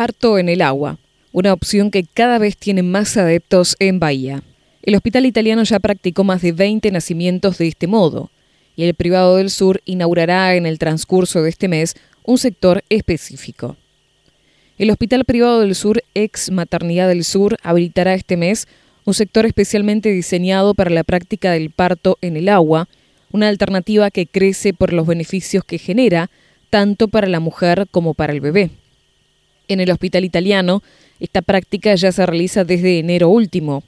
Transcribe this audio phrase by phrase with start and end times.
[0.00, 0.96] Parto en el agua,
[1.30, 4.42] una opción que cada vez tiene más adeptos en Bahía.
[4.82, 8.30] El hospital italiano ya practicó más de 20 nacimientos de este modo,
[8.76, 13.76] y el privado del sur inaugurará en el transcurso de este mes un sector específico.
[14.78, 18.68] El Hospital Privado del Sur, ex Maternidad del Sur, habilitará este mes
[19.04, 22.88] un sector especialmente diseñado para la práctica del parto en el agua,
[23.32, 26.30] una alternativa que crece por los beneficios que genera,
[26.70, 28.70] tanto para la mujer como para el bebé.
[29.70, 30.82] En el hospital italiano,
[31.20, 33.84] esta práctica ya se realiza desde enero último.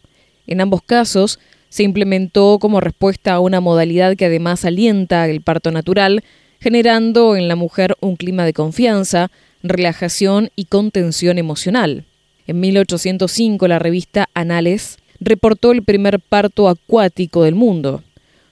[0.47, 5.73] En ambos casos, se implementó como respuesta a una modalidad que además alienta el parto
[5.73, 6.23] natural,
[6.61, 9.33] generando en la mujer un clima de confianza,
[9.65, 12.05] relajación y contención emocional.
[12.47, 18.05] En 1805 la revista Anales reportó el primer parto acuático del mundo.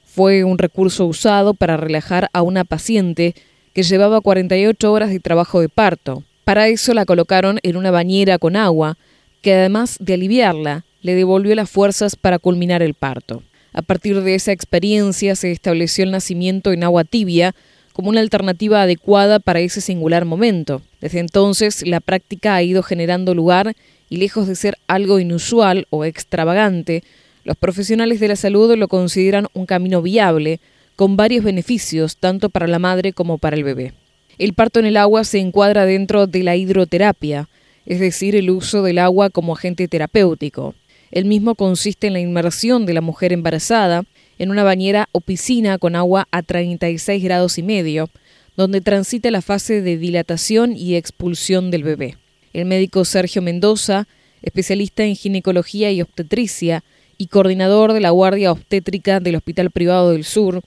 [0.05, 3.37] Fue un recurso usado para relajar a una paciente
[3.73, 6.25] que llevaba 48 horas de trabajo de parto.
[6.51, 8.98] Para eso la colocaron en una bañera con agua,
[9.41, 13.45] que además de aliviarla, le devolvió las fuerzas para culminar el parto.
[13.73, 17.55] A partir de esa experiencia se estableció el nacimiento en agua tibia
[17.92, 20.83] como una alternativa adecuada para ese singular momento.
[21.01, 23.77] Desde entonces la práctica ha ido generando lugar
[24.09, 27.05] y lejos de ser algo inusual o extravagante,
[27.45, 30.59] los profesionales de la salud lo consideran un camino viable,
[30.97, 33.92] con varios beneficios tanto para la madre como para el bebé.
[34.41, 37.50] El parto en el agua se encuadra dentro de la hidroterapia,
[37.84, 40.74] es decir, el uso del agua como agente terapéutico.
[41.10, 44.05] El mismo consiste en la inmersión de la mujer embarazada
[44.38, 48.08] en una bañera o piscina con agua a 36 grados y medio,
[48.56, 52.16] donde transita la fase de dilatación y expulsión del bebé.
[52.55, 54.08] El médico Sergio Mendoza,
[54.41, 56.83] especialista en ginecología y obstetricia
[57.18, 60.62] y coordinador de la Guardia Obstétrica del Hospital Privado del Sur,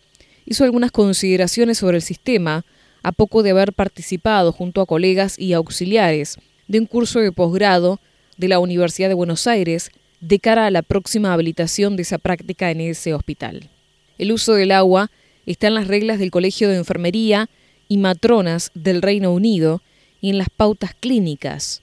[0.46, 2.64] hizo algunas consideraciones sobre el sistema
[3.04, 6.38] a poco de haber participado junto a colegas y auxiliares
[6.68, 8.00] de un curso de posgrado
[8.38, 12.72] de la Universidad de Buenos Aires de cara a la próxima habilitación de esa práctica
[12.72, 13.70] en ese hospital.
[14.18, 15.12] El uso del agua
[15.46, 17.50] está en las reglas del Colegio de Enfermería
[17.90, 19.82] y Matronas del Reino Unido
[20.22, 21.82] y en las pautas clínicas,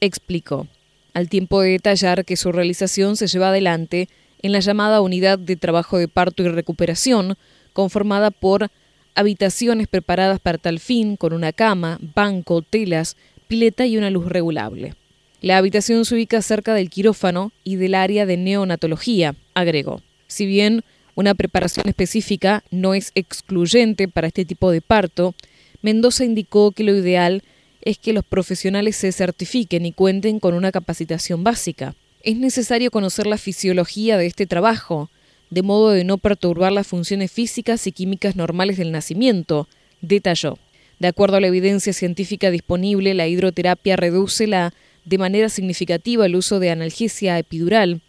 [0.00, 0.66] explicó,
[1.14, 4.08] al tiempo de detallar que su realización se lleva adelante
[4.42, 7.38] en la llamada Unidad de Trabajo de Parto y Recuperación,
[7.72, 8.70] conformada por
[9.16, 13.16] habitaciones preparadas para tal fin, con una cama, banco, telas,
[13.48, 14.94] pileta y una luz regulable.
[15.40, 20.02] La habitación se ubica cerca del quirófano y del área de neonatología, agregó.
[20.28, 20.82] Si bien
[21.14, 25.34] una preparación específica no es excluyente para este tipo de parto,
[25.82, 27.42] Mendoza indicó que lo ideal
[27.82, 31.94] es que los profesionales se certifiquen y cuenten con una capacitación básica.
[32.22, 35.08] Es necesario conocer la fisiología de este trabajo,
[35.50, 39.68] de modo de no perturbar las funciones físicas y químicas normales del nacimiento,
[40.00, 40.58] detalló.
[40.98, 44.72] De acuerdo a la evidencia científica disponible, la hidroterapia reduce la,
[45.04, 48.00] de manera significativa el uso de analgesia epidural,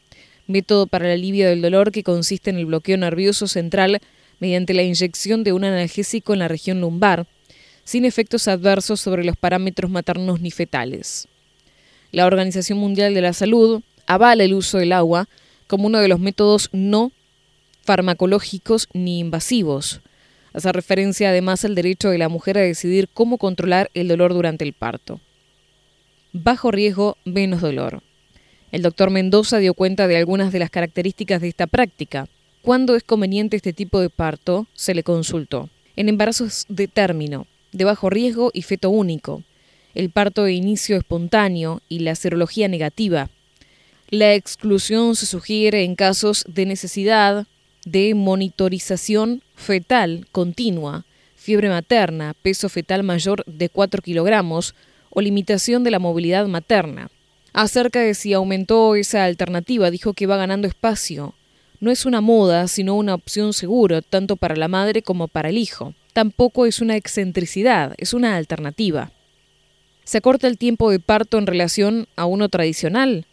[0.48, 4.00] método para el alivio del dolor que consiste en el bloqueo nervioso central
[4.40, 7.28] mediante la inyección de un analgésico en la región lumbar,
[7.84, 11.28] sin efectos adversos sobre los parámetros maternos ni fetales.
[12.12, 15.28] La Organización Mundial de la Salud avala el uso del agua
[15.68, 17.12] como uno de los métodos no
[17.88, 20.02] farmacológicos ni invasivos.
[20.52, 24.66] Hace referencia además al derecho de la mujer a decidir cómo controlar el dolor durante
[24.66, 25.22] el parto.
[26.34, 28.04] Bajo riesgo, menos dolor.
[28.74, 32.28] El doctor Mendoza dio cuenta de algunas de las características de esta práctica.
[32.62, 34.68] ¿Cuándo es conveniente este tipo de parto?
[34.74, 35.70] Se le consultó.
[35.96, 39.44] En embarazos de término, de bajo riesgo y feto único,
[39.96, 43.30] el parto de inicio espontáneo y la serología negativa.
[44.10, 47.48] La exclusión se sugiere en casos de necesidad
[47.92, 51.06] de monitorización fetal continua,
[51.36, 54.76] fiebre materna, peso fetal mayor de 4 kilogramos
[55.10, 57.10] o limitación de la movilidad materna.
[57.54, 61.34] Acerca de si aumentó esa alternativa, dijo que va ganando espacio.
[61.80, 65.58] No es una moda, sino una opción segura, tanto para la madre como para el
[65.58, 69.12] hijo tampoco es una excentricidad, es una alternativa.
[70.04, 73.28] Se acorta el tiempo de parto en relación a uno tradicional.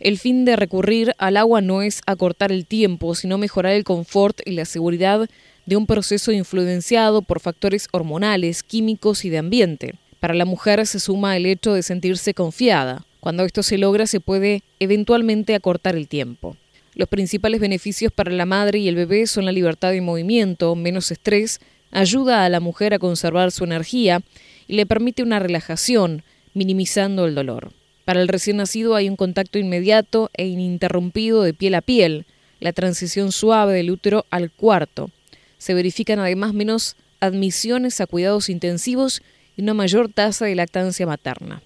[0.00, 4.40] El fin de recurrir al agua no es acortar el tiempo, sino mejorar el confort
[4.46, 5.28] y la seguridad
[5.66, 9.96] de un proceso influenciado por factores hormonales, químicos y de ambiente.
[10.18, 13.04] Para la mujer se suma el hecho de sentirse confiada.
[13.20, 16.56] Cuando esto se logra se puede eventualmente acortar el tiempo.
[16.94, 21.10] Los principales beneficios para la madre y el bebé son la libertad de movimiento, menos
[21.10, 21.60] estrés,
[21.90, 24.22] ayuda a la mujer a conservar su energía
[24.66, 26.22] y le permite una relajación,
[26.54, 27.74] minimizando el dolor.
[28.04, 32.26] Para el recién nacido hay un contacto inmediato e ininterrumpido de piel a piel,
[32.60, 35.10] la transición suave del útero al cuarto.
[35.58, 39.22] Se verifican además menos admisiones a cuidados intensivos
[39.56, 41.62] y una mayor tasa de lactancia materna.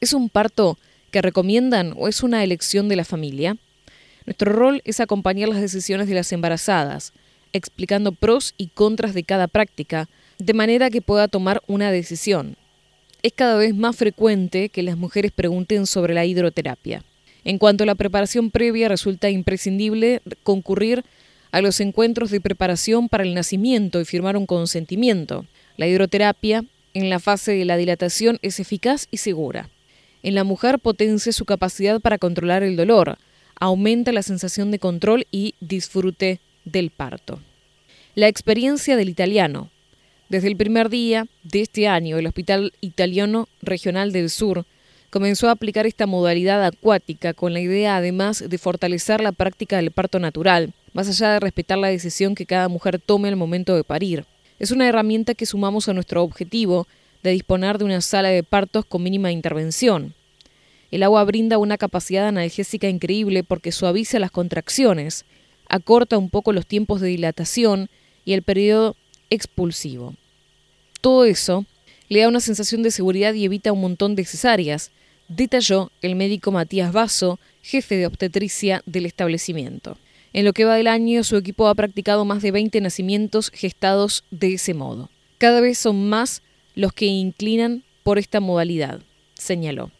[0.00, 0.78] ¿Es un parto
[1.10, 3.56] que recomiendan o es una elección de la familia?
[4.26, 7.12] Nuestro rol es acompañar las decisiones de las embarazadas,
[7.52, 10.08] explicando pros y contras de cada práctica,
[10.38, 12.56] de manera que pueda tomar una decisión.
[13.22, 17.02] Es cada vez más frecuente que las mujeres pregunten sobre la hidroterapia.
[17.44, 21.04] En cuanto a la preparación previa, resulta imprescindible concurrir
[21.50, 25.46] a los encuentros de preparación para el nacimiento y firmar un consentimiento.
[25.76, 29.68] La hidroterapia, en la fase de la dilatación, es eficaz y segura.
[30.22, 33.18] En la mujer potencia su capacidad para controlar el dolor,
[33.58, 37.40] aumenta la sensación de control y disfrute del parto.
[38.14, 39.70] La experiencia del italiano.
[40.28, 44.66] Desde el primer día de este año, el Hospital Italiano Regional del Sur
[45.08, 49.90] comenzó a aplicar esta modalidad acuática con la idea además de fortalecer la práctica del
[49.90, 53.84] parto natural, más allá de respetar la decisión que cada mujer tome al momento de
[53.84, 54.26] parir.
[54.58, 56.86] Es una herramienta que sumamos a nuestro objetivo
[57.22, 60.12] de disponer de una sala de partos con mínima intervención.
[60.90, 65.24] El agua brinda una capacidad analgésica increíble porque suaviza las contracciones,
[65.70, 67.88] acorta un poco los tiempos de dilatación
[68.26, 68.94] y el periodo
[69.30, 70.14] expulsivo.
[71.00, 71.64] Todo eso
[72.08, 74.90] le da una sensación de seguridad y evita un montón de cesáreas,
[75.28, 79.98] detalló el médico Matías Vaso, jefe de obstetricia del establecimiento.
[80.32, 84.24] En lo que va del año, su equipo ha practicado más de 20 nacimientos gestados
[84.30, 85.10] de ese modo.
[85.38, 86.42] Cada vez son más
[86.74, 89.00] los que inclinan por esta modalidad,
[89.34, 89.90] señaló.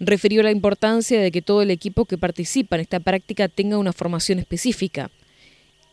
[0.00, 3.92] Refirió la importancia de que todo el equipo que participa en esta práctica tenga una
[3.92, 5.10] formación específica.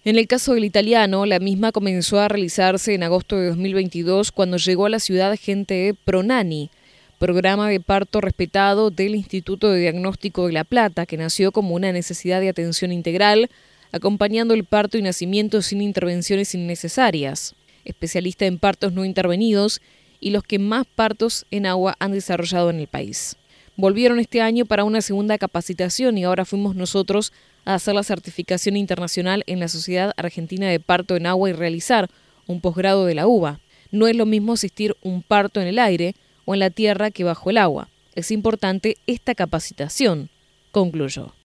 [0.05, 4.57] En el caso del italiano, la misma comenzó a realizarse en agosto de 2022 cuando
[4.57, 6.69] llegó a la ciudad gente Pronani,
[7.17, 11.91] programa de parto respetado del Instituto de Diagnóstico de La Plata, que nació como una
[11.91, 13.49] necesidad de atención integral,
[13.91, 17.55] acompañando el parto y nacimiento sin intervenciones innecesarias.
[17.83, 19.81] Especialista en partos no intervenidos
[20.19, 23.37] y los que más partos en agua han desarrollado en el país.
[23.77, 27.33] Volvieron este año para una segunda capacitación y ahora fuimos nosotros
[27.65, 32.09] a hacer la certificación internacional en la Sociedad Argentina de Parto en Agua y realizar
[32.47, 33.59] un posgrado de la UBA.
[33.91, 37.25] No es lo mismo asistir un parto en el aire o en la tierra que
[37.25, 37.89] bajo el agua.
[38.13, 40.29] Es importante esta capacitación,
[40.71, 41.33] concluyó.